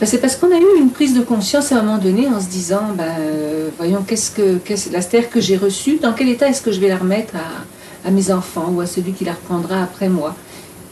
Ben, 0.00 0.06
c'est 0.06 0.18
parce 0.22 0.36
qu'on 0.36 0.50
a 0.50 0.58
eu 0.58 0.80
une 0.80 0.88
prise 0.90 1.12
de 1.14 1.20
conscience 1.20 1.70
à 1.72 1.80
un 1.80 1.82
moment 1.82 1.98
donné 1.98 2.26
en 2.28 2.40
se 2.40 2.48
disant, 2.48 2.84
ben, 2.96 3.04
euh, 3.20 3.68
voyons, 3.76 4.02
qu'est-ce 4.06 4.30
que, 4.30 4.56
qu'est-ce, 4.56 4.90
la 4.90 5.02
terre 5.02 5.28
que 5.28 5.38
j'ai 5.42 5.58
reçue, 5.58 5.98
dans 5.98 6.14
quel 6.14 6.30
état 6.30 6.48
est-ce 6.48 6.62
que 6.62 6.72
je 6.72 6.80
vais 6.80 6.88
la 6.88 6.96
remettre 6.96 7.34
à, 7.36 8.08
à 8.08 8.10
mes 8.10 8.30
enfants 8.32 8.72
ou 8.74 8.80
à 8.80 8.86
celui 8.86 9.12
qui 9.12 9.26
la 9.26 9.32
reprendra 9.32 9.82
après 9.82 10.08
moi? 10.08 10.34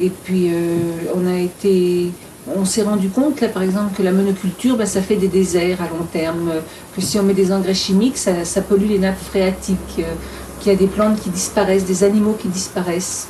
Et 0.01 0.11
puis, 0.11 0.51
euh, 0.53 0.77
on 1.17 1.27
a 1.27 1.39
été, 1.39 2.11
on 2.57 2.65
s'est 2.65 2.83
rendu 2.83 3.09
compte, 3.09 3.41
là, 3.41 3.49
par 3.49 3.63
exemple, 3.63 3.97
que 3.97 4.03
la 4.03 4.13
monoculture, 4.13 4.77
ben, 4.77 4.87
ça 4.87 5.03
fait 5.03 5.17
des 5.17 5.29
déserts 5.29 5.81
à 5.83 5.85
long 5.85 6.05
terme, 6.13 6.51
euh, 6.51 6.61
que 6.95 7.01
si 7.03 7.19
on 7.19 7.23
met 7.23 7.35
des 7.35 7.53
engrais 7.53 7.75
chimiques, 7.75 8.19
ça, 8.19 8.61
pollue 8.63 8.89
les 8.89 8.99
nappes 8.99 9.21
phréatiques, 9.21 9.79
euh, 9.99 10.15
qu'il 10.61 10.73
y 10.73 10.75
a 10.75 10.79
des 10.79 10.87
plantes 10.87 11.21
qui 11.21 11.31
disparaissent, 11.31 11.85
des 11.85 12.05
animaux 12.05 12.37
qui 12.39 12.49
disparaissent. 12.49 13.29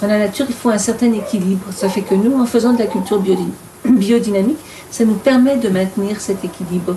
Dans 0.00 0.08
la 0.08 0.18
nature, 0.18 0.46
il 0.48 0.54
faut 0.54 0.70
un 0.70 0.78
certain 0.78 1.12
équilibre. 1.12 1.66
Ça 1.74 1.88
fait 1.88 2.02
que 2.02 2.14
nous, 2.14 2.40
en 2.40 2.46
faisant 2.46 2.72
de 2.72 2.78
la 2.78 2.86
culture 2.86 3.22
biodyn- 3.22 3.52
biodynamique, 3.84 4.58
ça 4.90 5.04
nous 5.04 5.14
permet 5.14 5.56
de 5.56 5.68
maintenir 5.68 6.20
cet 6.20 6.44
équilibre. 6.44 6.96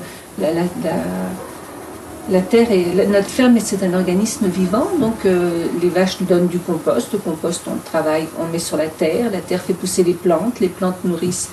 La 2.29 2.41
terre 2.41 2.71
est, 2.71 3.07
notre 3.07 3.29
ferme, 3.29 3.57
c'est 3.59 3.83
un 3.83 3.93
organisme 3.93 4.47
vivant, 4.47 4.87
donc 4.99 5.25
euh, 5.25 5.67
les 5.81 5.89
vaches 5.89 6.19
nous 6.19 6.27
donnent 6.27 6.47
du 6.47 6.59
compost. 6.59 7.13
Le 7.13 7.19
compost, 7.19 7.61
on 7.67 7.75
le 7.75 7.79
travaille, 7.79 8.27
on 8.39 8.51
met 8.51 8.59
sur 8.59 8.75
la 8.75 8.87
terre. 8.87 9.31
La 9.31 9.39
terre 9.39 9.61
fait 9.61 9.73
pousser 9.73 10.03
les 10.03 10.13
plantes. 10.13 10.59
Les 10.59 10.67
plantes 10.67 11.03
nourrissent, 11.05 11.49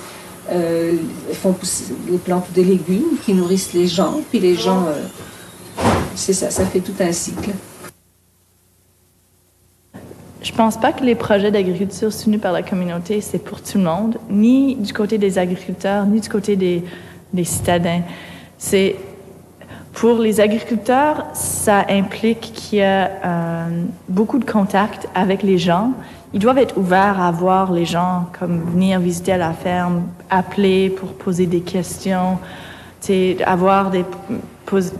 euh, 0.51 0.93
font 1.33 1.53
pousser 1.53 1.93
les 2.09 2.17
plantes 2.17 2.51
des 2.53 2.63
légumes 2.63 3.17
qui 3.25 3.33
nourrissent 3.33 3.73
les 3.73 3.87
gens. 3.87 4.19
Puis 4.29 4.39
les 4.39 4.55
gens, 4.55 4.85
euh, 4.87 5.83
c'est 6.15 6.33
ça, 6.33 6.49
ça 6.49 6.65
fait 6.65 6.81
tout 6.81 6.95
un 6.99 7.11
cycle. 7.13 7.51
Je 10.41 10.51
pense 10.51 10.77
pas 10.77 10.91
que 10.91 11.03
les 11.03 11.15
projets 11.15 11.51
d'agriculture 11.51 12.11
soutenus 12.13 12.41
par 12.41 12.51
la 12.51 12.61
communauté, 12.61 13.19
c'est 13.21 13.39
pour 13.39 13.61
tout 13.61 13.77
le 13.77 13.85
monde, 13.85 14.17
ni 14.29 14.75
du 14.75 14.93
côté 14.93 15.17
des 15.17 15.39
agriculteurs, 15.39 16.05
ni 16.05 16.19
du 16.19 16.29
côté 16.29 16.55
des, 16.55 16.83
des 17.33 17.43
citadins. 17.45 18.01
C'est 18.57 18.95
pour 19.95 20.19
les 20.19 20.41
agriculteurs, 20.41 21.25
ça 21.33 21.85
implique 21.89 22.51
qu'il 22.53 22.79
y 22.79 22.81
a 22.83 23.09
euh, 23.09 23.83
beaucoup 24.09 24.39
de 24.39 24.45
contact 24.45 25.07
avec 25.15 25.41
les 25.41 25.57
gens. 25.57 25.91
Ils 26.33 26.39
doivent 26.41 26.57
être 26.57 26.77
ouverts 26.77 27.21
à 27.21 27.31
voir 27.31 27.71
les 27.71 27.85
gens, 27.85 28.25
comme 28.37 28.59
venir 28.71 28.99
visiter 28.99 29.37
la 29.37 29.53
ferme, 29.53 30.03
appeler 30.29 30.89
pour 30.89 31.13
poser 31.13 31.45
des 31.45 31.61
questions, 31.61 32.39
avoir 33.45 33.89
des, 33.89 34.03
pos- 34.65 34.91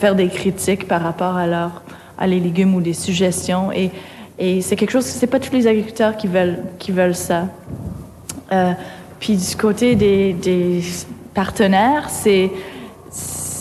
faire 0.00 0.16
des 0.16 0.28
critiques 0.28 0.88
par 0.88 1.02
rapport 1.02 1.36
à 1.36 1.46
leur, 1.46 1.82
à 2.18 2.26
les 2.26 2.40
légumes 2.40 2.74
ou 2.74 2.80
des 2.80 2.94
suggestions. 2.94 3.70
Et, 3.70 3.92
et 4.38 4.62
c'est 4.62 4.74
quelque 4.74 4.90
chose, 4.90 5.04
c'est 5.04 5.28
pas 5.28 5.38
tous 5.38 5.52
les 5.52 5.68
agriculteurs 5.68 6.16
qui 6.16 6.26
veulent, 6.26 6.58
qui 6.80 6.90
veulent 6.90 7.14
ça. 7.14 7.46
Euh, 8.50 8.72
puis 9.20 9.36
du 9.36 9.56
côté 9.56 9.94
des, 9.94 10.32
des 10.32 10.82
partenaires, 11.34 12.10
c'est 12.10 12.50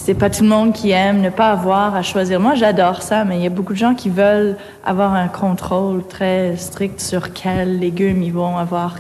c'est 0.06 0.16
pas 0.16 0.30
tout 0.30 0.44
le 0.44 0.50
monde 0.50 0.74
qui 0.74 0.92
aime 0.92 1.22
ne 1.22 1.30
pas 1.30 1.52
avoir 1.52 1.96
à 1.96 2.02
choisir. 2.02 2.38
Moi, 2.38 2.56
j'adore 2.56 3.02
ça, 3.02 3.24
mais 3.24 3.38
il 3.38 3.44
y 3.44 3.48
a 3.48 3.50
beaucoup 3.50 3.72
de 3.72 3.78
gens 3.78 3.96
qui 3.96 4.10
veulent 4.10 4.58
avoir 4.86 5.14
un 5.14 5.30
contrôle 5.30 6.06
très 6.06 6.58
strict 6.58 7.00
sur 7.00 7.32
quels 7.32 7.80
légumes 7.80 8.22
ils 8.22 8.34
vont 8.34 8.58
avoir 8.58 8.98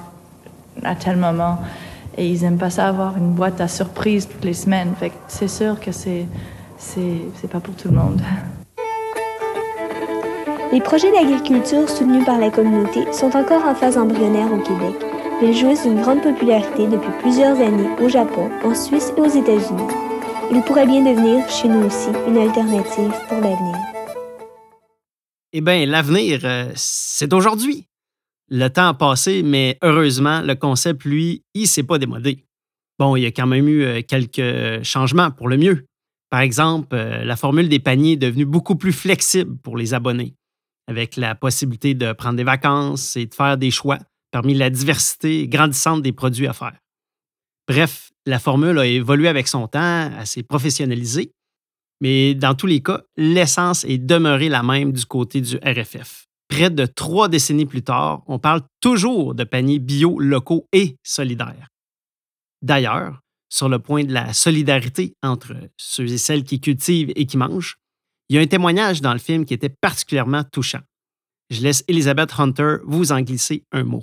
à 0.82 0.96
tel 0.96 1.18
moment. 1.18 1.58
Et 2.18 2.30
ils 2.30 2.46
aiment 2.46 2.58
pas 2.58 2.70
ça 2.70 2.88
avoir 2.88 3.18
une 3.18 3.34
boîte 3.34 3.60
à 3.60 3.68
surprise 3.68 4.30
toutes 4.30 4.46
les 4.46 4.54
semaines. 4.54 4.94
Fait 4.98 5.12
c'est 5.28 5.50
sûr 5.50 5.78
que 5.78 5.92
c'est 5.92 6.26
c'est 6.78 7.50
pas 7.52 7.60
pour 7.60 7.76
tout 7.76 7.90
le 7.90 7.98
monde. 7.98 8.22
Les 10.72 10.80
projets 10.80 11.12
d'agriculture 11.12 11.90
soutenus 11.90 12.24
par 12.24 12.40
la 12.40 12.50
communauté 12.50 13.12
sont 13.12 13.36
encore 13.36 13.66
en 13.66 13.76
phase 13.76 13.98
embryonnaire 13.98 14.52
au 14.54 14.60
Québec, 14.60 14.96
ils 15.42 15.54
jouissent 15.54 15.84
d'une 15.84 16.02
grande 16.02 16.22
popularité 16.22 16.88
depuis 16.88 17.12
plusieurs 17.20 17.60
années 17.60 17.90
au 18.02 18.08
Japon, 18.08 18.50
en 18.64 18.74
Suisse 18.74 19.12
et 19.18 19.20
aux 19.20 19.28
États-Unis. 19.28 20.13
Ils 20.52 20.62
pourraient 20.66 20.86
bien 20.86 21.02
devenir, 21.02 21.48
chez 21.50 21.68
nous 21.68 21.86
aussi, 21.86 22.10
une 22.28 22.38
alternative 22.38 23.12
pour 23.28 23.40
l'avenir. 23.40 23.78
Eh 25.54 25.62
bien, 25.62 25.86
l'avenir, 25.86 26.42
euh, 26.44 26.72
c'est 26.76 27.32
aujourd'hui. 27.34 27.88
Le 28.50 28.68
temps 28.68 28.88
a 28.88 28.94
passé, 28.94 29.44
mais 29.44 29.78
heureusement, 29.82 30.42
le 30.42 30.56
concept, 30.56 31.06
lui, 31.06 31.44
il 31.54 31.68
s'est 31.68 31.84
pas 31.84 31.98
démodé. 31.98 32.46
Bon, 33.00 33.16
il 33.16 33.24
y 33.24 33.26
a 33.26 33.32
quand 33.32 33.48
même 33.48 33.68
eu 33.68 33.84
euh, 33.84 34.02
quelques 34.02 34.84
changements 34.84 35.32
pour 35.32 35.48
le 35.48 35.58
mieux. 35.58 35.86
Par 36.30 36.42
exemple, 36.42 36.96
euh, 36.96 37.24
la 37.24 37.36
formule 37.36 37.70
des 37.70 37.80
paniers 37.80 38.14
est 38.14 38.18
devenue 38.18 38.46
beaucoup 38.46 38.76
plus 38.76 38.94
flexible 38.94 39.58
pour 39.58 39.78
les 39.78 39.94
abonnés, 39.94 40.36
avec 40.88 41.16
la 41.16 41.36
possibilité 41.36 41.94
de 41.94 42.12
prendre 42.14 42.36
des 42.36 42.44
vacances 42.44 43.16
et 43.16 43.28
de 43.28 43.34
faire 43.34 43.58
des 43.58 43.72
choix 43.72 44.00
parmi 44.32 44.56
la 44.56 44.70
diversité 44.70 45.48
grandissante 45.48 46.02
des 46.02 46.12
produits 46.12 46.48
à 46.48 46.54
faire. 46.54 46.74
Bref, 47.68 48.12
la 48.26 48.40
formule 48.40 48.78
a 48.80 48.86
évolué 48.86 49.28
avec 49.28 49.48
son 49.48 49.68
temps, 49.68 50.12
elle 50.18 50.28
s'est 50.28 50.44
professionnalisée, 50.44 51.32
mais 52.02 52.36
dans 52.36 52.56
tous 52.56 52.68
les 52.68 52.82
cas, 52.82 53.02
l'essence 53.16 53.86
est 53.86 53.98
demeurée 53.98 54.50
la 54.50 54.64
même 54.64 54.92
du 54.92 55.06
côté 55.06 55.42
du 55.42 55.58
RFF. 55.58 56.26
Près 56.50 56.70
de 56.70 56.86
trois 56.86 57.30
décennies 57.30 57.66
plus 57.66 57.82
tard, 57.82 58.24
on 58.28 58.40
parle 58.40 58.62
toujours 58.82 59.34
de 59.34 59.44
paniers 59.44 59.80
bio, 59.80 60.20
locaux 60.20 60.68
et 60.74 60.98
solidaires. 61.04 61.70
D'ailleurs, 62.62 63.22
sur 63.50 63.70
le 63.70 63.80
point 63.80 64.04
de 64.04 64.14
la 64.14 64.34
solidarité 64.34 65.16
entre 65.24 65.56
ceux 65.78 66.12
et 66.12 66.18
celles 66.18 66.44
qui 66.44 66.60
cultivent 66.60 67.12
et 67.16 67.26
qui 67.26 67.38
mangent, 67.38 67.78
il 68.30 68.36
y 68.36 68.40
a 68.40 68.42
un 68.42 68.48
témoignage 68.48 69.02
dans 69.02 69.14
le 69.14 69.20
film 69.20 69.46
qui 69.46 69.54
était 69.54 69.70
particulièrement 69.70 70.44
touchant. 70.44 70.82
Je 71.50 71.62
laisse 71.62 71.84
Elizabeth 71.88 72.34
Hunter 72.38 72.78
vous 72.84 73.12
en 73.12 73.22
glisser 73.22 73.64
un 73.72 73.84
mot. 73.84 74.02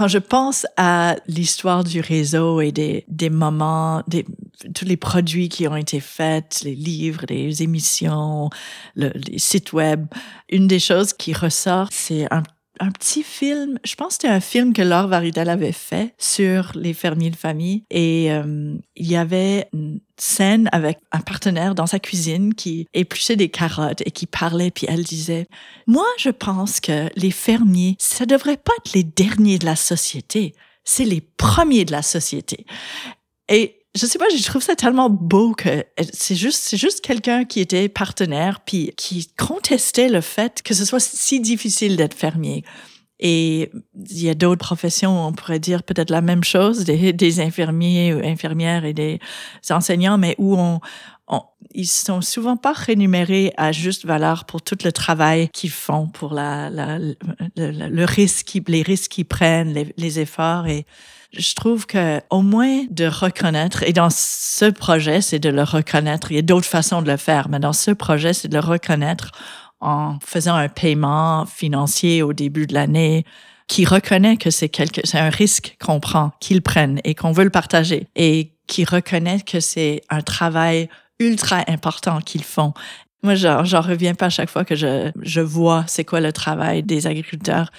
Quand 0.00 0.08
je 0.08 0.16
pense 0.16 0.66
à 0.78 1.16
l'histoire 1.26 1.84
du 1.84 2.00
réseau 2.00 2.62
et 2.62 2.72
des, 2.72 3.04
des 3.08 3.28
moments, 3.28 4.02
des, 4.08 4.24
tous 4.74 4.86
les 4.86 4.96
produits 4.96 5.50
qui 5.50 5.68
ont 5.68 5.76
été 5.76 6.00
faits, 6.00 6.62
les 6.64 6.74
livres, 6.74 7.26
les 7.28 7.62
émissions, 7.62 8.48
le- 8.94 9.12
les 9.28 9.38
sites 9.38 9.74
web, 9.74 10.06
une 10.48 10.66
des 10.66 10.78
choses 10.78 11.12
qui 11.12 11.34
ressort, 11.34 11.88
c'est 11.90 12.26
un, 12.32 12.42
un 12.80 12.90
petit 12.90 13.22
film. 13.22 13.78
Je 13.84 13.94
pense 13.94 14.08
que 14.08 14.12
c'était 14.22 14.28
un 14.28 14.40
film 14.40 14.72
que 14.72 14.82
Laure 14.82 15.06
Varidel 15.06 15.48
avait 15.48 15.72
fait 15.72 16.14
sur 16.18 16.72
les 16.74 16.94
fermiers 16.94 17.30
de 17.30 17.36
famille. 17.36 17.84
Et 17.90 18.32
euh, 18.32 18.74
il 18.96 19.06
y 19.06 19.16
avait 19.16 19.68
une 19.72 20.00
scène 20.16 20.68
avec 20.72 20.98
un 21.12 21.20
partenaire 21.20 21.74
dans 21.74 21.86
sa 21.86 21.98
cuisine 21.98 22.54
qui 22.54 22.88
épluchait 22.94 23.36
des 23.36 23.50
carottes 23.50 24.02
et 24.04 24.10
qui 24.10 24.26
parlait, 24.26 24.70
puis 24.70 24.86
elle 24.88 25.04
disait, 25.04 25.46
moi, 25.86 26.06
je 26.18 26.30
pense 26.30 26.80
que 26.80 27.08
les 27.16 27.30
fermiers, 27.30 27.96
ça 27.98 28.26
devrait 28.26 28.56
pas 28.56 28.72
être 28.78 28.92
les 28.94 29.04
derniers 29.04 29.58
de 29.58 29.66
la 29.66 29.76
société, 29.76 30.54
c'est 30.84 31.04
les 31.04 31.20
premiers 31.20 31.84
de 31.84 31.92
la 31.92 32.02
société. 32.02 32.66
Et 33.48 33.79
je 33.96 34.06
sais 34.06 34.18
pas, 34.18 34.26
je 34.36 34.44
trouve 34.44 34.62
ça 34.62 34.76
tellement 34.76 35.10
beau 35.10 35.52
que 35.52 35.84
c'est 36.12 36.36
juste, 36.36 36.62
c'est 36.62 36.76
juste 36.76 37.00
quelqu'un 37.00 37.44
qui 37.44 37.60
était 37.60 37.88
partenaire 37.88 38.60
puis 38.60 38.92
qui 38.96 39.28
contestait 39.36 40.08
le 40.08 40.20
fait 40.20 40.62
que 40.62 40.74
ce 40.74 40.84
soit 40.84 41.00
si 41.00 41.40
difficile 41.40 41.96
d'être 41.96 42.14
fermier. 42.14 42.64
Et 43.22 43.70
il 43.94 44.22
y 44.22 44.30
a 44.30 44.34
d'autres 44.34 44.64
professions, 44.64 45.26
on 45.26 45.32
pourrait 45.32 45.58
dire 45.58 45.82
peut-être 45.82 46.10
la 46.10 46.22
même 46.22 46.42
chose, 46.42 46.84
des, 46.84 47.40
infirmiers 47.40 48.14
ou 48.14 48.24
infirmières 48.24 48.86
et 48.86 48.94
des 48.94 49.18
enseignants, 49.68 50.16
mais 50.16 50.34
où 50.38 50.56
on, 50.56 50.80
on, 51.28 51.42
ils 51.74 51.86
sont 51.86 52.22
souvent 52.22 52.56
pas 52.56 52.72
rémunérés 52.72 53.52
à 53.58 53.72
juste 53.72 54.06
valeur 54.06 54.46
pour 54.46 54.62
tout 54.62 54.78
le 54.84 54.92
travail 54.92 55.50
qu'ils 55.50 55.70
font, 55.70 56.08
pour 56.08 56.32
la, 56.32 56.70
la, 56.70 56.98
le, 57.56 58.04
risque, 58.06 58.58
les 58.68 58.82
risques 58.82 59.10
qu'ils 59.10 59.26
prennent, 59.26 59.74
les, 59.74 59.92
les 59.98 60.18
efforts. 60.18 60.66
Et 60.66 60.86
je 61.32 61.54
trouve 61.54 61.86
que 61.86 62.20
au 62.30 62.42
moins 62.42 62.84
de 62.90 63.06
reconnaître, 63.06 63.82
et 63.84 63.92
dans 63.92 64.10
ce 64.10 64.70
projet, 64.70 65.20
c'est 65.20 65.38
de 65.38 65.48
le 65.48 65.62
reconnaître. 65.62 66.32
Il 66.32 66.36
y 66.36 66.38
a 66.38 66.42
d'autres 66.42 66.66
façons 66.66 67.02
de 67.02 67.10
le 67.10 67.16
faire, 67.16 67.48
mais 67.48 67.60
dans 67.60 67.72
ce 67.72 67.90
projet, 67.90 68.32
c'est 68.32 68.48
de 68.48 68.54
le 68.54 68.64
reconnaître 68.64 69.30
en 69.80 70.18
faisant 70.24 70.56
un 70.56 70.68
paiement 70.68 71.46
financier 71.46 72.22
au 72.22 72.32
début 72.32 72.66
de 72.66 72.74
l'année 72.74 73.24
qui 73.66 73.84
reconnaît 73.84 74.36
que 74.36 74.50
c'est 74.50 74.68
quelque, 74.68 75.00
c'est 75.04 75.18
un 75.18 75.30
risque 75.30 75.76
qu'on 75.80 76.00
prend, 76.00 76.32
qu'ils 76.40 76.60
prennent 76.60 77.00
et 77.04 77.14
qu'on 77.14 77.32
veut 77.32 77.44
le 77.44 77.50
partager 77.50 78.08
et 78.16 78.52
qui 78.66 78.84
reconnaît 78.84 79.40
que 79.40 79.60
c'est 79.60 80.02
un 80.10 80.22
travail 80.22 80.88
ultra 81.20 81.64
important 81.68 82.20
qu'ils 82.20 82.42
font. 82.44 82.74
Moi, 83.22 83.34
j'en 83.36 83.80
reviens 83.80 84.14
pas 84.14 84.26
à 84.26 84.30
chaque 84.30 84.50
fois 84.50 84.64
que 84.64 84.74
je, 84.74 85.12
je 85.20 85.40
vois 85.40 85.84
c'est 85.86 86.04
quoi 86.04 86.20
le 86.20 86.32
travail 86.32 86.82
des 86.82 87.06
agriculteurs. 87.06 87.70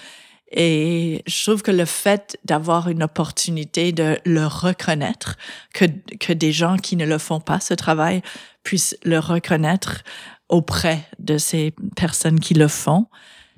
Et 0.52 1.22
je 1.26 1.42
trouve 1.42 1.62
que 1.62 1.70
le 1.70 1.84
fait 1.84 2.38
d'avoir 2.44 2.88
une 2.88 3.02
opportunité 3.02 3.92
de 3.92 4.18
le 4.24 4.46
reconnaître, 4.46 5.36
que, 5.72 5.86
que 6.20 6.32
des 6.32 6.52
gens 6.52 6.76
qui 6.76 6.96
ne 6.96 7.06
le 7.06 7.18
font 7.18 7.40
pas, 7.40 7.60
ce 7.60 7.74
travail, 7.74 8.22
puissent 8.62 8.96
le 9.04 9.18
reconnaître 9.18 10.02
auprès 10.48 11.08
de 11.18 11.38
ces 11.38 11.74
personnes 11.96 12.38
qui 12.38 12.54
le 12.54 12.68
font, 12.68 13.06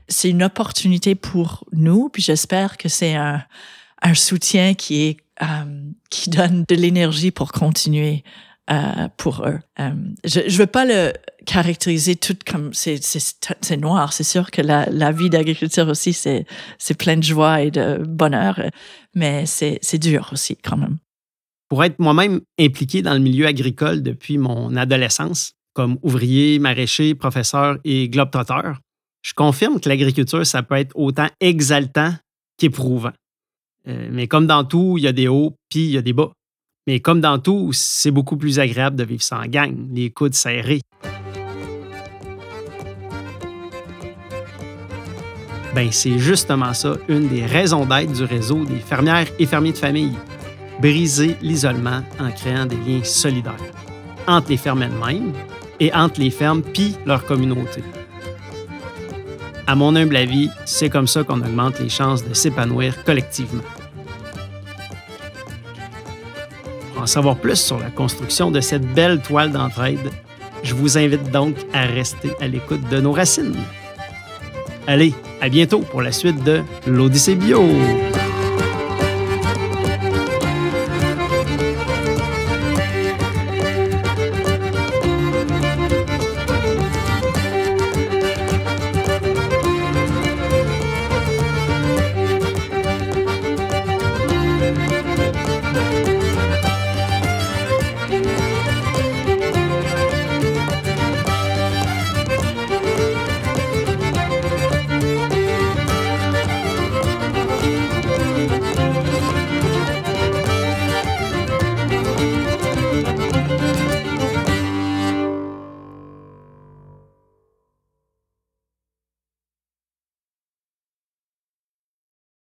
c'est 0.09 0.31
une 0.31 0.43
opportunité 0.43 1.15
pour 1.15 1.65
nous. 1.73 2.09
Puis 2.09 2.23
j'espère 2.23 2.77
que 2.77 2.89
c'est 2.89 3.15
un, 3.15 3.43
un 4.03 4.15
soutien 4.15 4.75
qui 4.75 5.03
est 5.03 5.17
euh, 5.43 5.91
qui 6.11 6.31
donne 6.31 6.65
de 6.69 6.77
l'énergie 6.77 7.33
pour 7.33 7.51
continuer 7.51 8.23
euh, 8.71 9.09
pour 9.17 9.45
eux. 9.45 9.59
Euh, 9.81 9.91
je 10.23 10.43
je 10.47 10.59
veux 10.59 10.69
pas 10.69 10.85
le 10.85 11.13
caractériser 11.45 12.17
tout 12.17 12.37
comme 12.47 12.73
c'est 12.73 13.77
noir. 13.77 14.13
C'est 14.13 14.25
sûr 14.25 14.51
que 14.51 14.63
la, 14.63 15.13
vie 15.13 15.31
d'agriculture 15.31 15.89
aussi 15.89 16.13
c'est 16.13 16.47
plein 16.99 17.17
de 17.17 17.23
joie 17.23 17.63
et 17.63 17.71
de 17.71 18.03
bonheur, 18.07 18.61
mais 19.15 19.47
c'est 19.47 19.79
c'est 19.83 19.99
dur 19.99 20.31
aussi 20.33 20.57
quand 20.57 20.77
même. 20.77 20.99
Pour 21.69 21.83
être 21.85 21.99
moi-même 21.99 22.41
impliqué 22.59 23.03
dans 23.03 23.15
le 23.15 23.21
milieu 23.21 23.47
agricole 23.47 24.03
depuis 24.03 24.39
mon 24.39 24.77
adolescence, 24.77 25.53
comme 25.73 25.99
ouvrier, 26.03 26.59
maraîcher, 26.59 27.15
professeur 27.15 27.79
et 27.85 28.09
globetrotter, 28.09 28.73
je 29.23 29.33
confirme 29.35 29.81
que 29.81 29.89
l'agriculture, 29.89 30.47
ça 30.47 30.63
peut 30.63 30.77
être 30.77 30.93
autant 30.95 31.29
exaltant 31.41 32.15
qu'éprouvant. 32.59 33.13
Euh, 33.89 34.09
mais 34.11 34.29
comme 34.29 34.47
dans 34.47 34.65
tout, 34.65 34.97
il 34.99 35.05
y 35.05 35.09
a 35.09 35.13
des 35.13 35.29
hauts, 35.29 35.57
puis 35.69 35.87
il 35.87 35.91
y 35.91 35.99
a 35.99 36.03
des 36.03 36.13
bas. 36.13 36.31
Mais 36.87 37.01
comme 37.01 37.21
dans 37.21 37.39
tout, 37.39 37.71
c'est 37.73 38.11
beaucoup 38.11 38.37
plus 38.37 38.59
agréable 38.59 38.97
de 38.97 39.05
vivre 39.05 39.23
sans 39.23 39.47
gang, 39.47 39.75
les 39.93 40.11
coudes 40.11 40.35
serrés. 40.35 40.83
Ben, 45.75 45.91
c'est 45.91 46.19
justement 46.19 46.73
ça, 46.73 46.95
une 47.09 47.27
des 47.27 47.45
raisons 47.45 47.85
d'être 47.85 48.13
du 48.13 48.23
réseau 48.23 48.65
des 48.65 48.79
fermières 48.79 49.27
et 49.41 49.47
fermiers 49.47 49.73
de 49.73 49.79
famille. 49.79 50.17
Briser 50.81 51.37
l'isolement 51.43 52.03
en 52.21 52.31
créant 52.31 52.67
des 52.67 52.77
liens 52.77 53.03
solidaires 53.03 53.55
entre 54.27 54.51
les 54.51 54.57
fermes 54.57 54.83
elles-mêmes 54.83 55.33
et 55.81 55.93
entre 55.93 56.21
les 56.21 56.31
fermes 56.31 56.63
puis 56.63 56.97
leur 57.05 57.25
communauté. 57.25 57.83
À 59.67 59.75
mon 59.75 59.97
humble 59.97 60.17
avis, 60.17 60.49
c'est 60.65 60.91
comme 60.91 61.09
ça 61.09 61.25
qu'on 61.25 61.41
augmente 61.41 61.81
les 61.81 61.89
chances 61.89 62.25
de 62.25 62.35
s'épanouir 62.35 63.03
collectivement. 63.05 63.63
Pour 66.93 67.03
en 67.03 67.07
savoir 67.07 67.37
plus 67.37 67.61
sur 67.61 67.81
la 67.81 67.91
construction 67.91 68.51
de 68.51 68.61
cette 68.61 68.87
belle 68.95 69.21
toile 69.23 69.51
d'entraide, 69.51 70.11
je 70.63 70.75
vous 70.75 70.97
invite 70.99 71.31
donc 71.33 71.57
à 71.73 71.83
rester 71.83 72.31
à 72.41 72.47
l'écoute 72.47 72.89
de 72.91 73.01
nos 73.01 73.13
racines. 73.13 73.57
Allez, 74.87 75.15
à 75.45 75.51
bientôt 75.51 75.81
pour 75.81 76.01
la 76.01 76.11
suite 76.11 76.43
de 76.43 76.63
l'Odyssée 76.87 77.35
Bio. 77.35 77.63